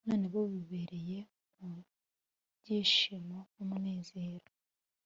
none 0.07 0.25
bo 0.33 0.41
bibereye 0.53 1.17
mu 1.65 1.71
byishimo 2.59 3.37
n’umunezero, 3.55 4.49